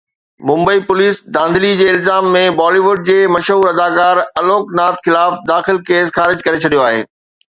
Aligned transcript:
Mumbai 0.49 0.79
police 0.85 1.17
دھاندلي 1.35 1.73
جي 1.81 1.85
الزام 1.89 2.29
۾ 2.35 2.41
بالي 2.61 2.81
ووڊ 2.85 3.03
جي 3.09 3.17
مشهور 3.35 3.69
اداڪار 3.73 4.23
الوڪ 4.43 4.73
ناٿ 4.79 4.97
خلاف 5.09 5.37
داخل 5.51 5.81
ڪيس 5.91 6.09
خارج 6.17 6.41
ڪري 6.49 6.63
ڇڏيو 6.65 6.83
آهي. 6.87 7.05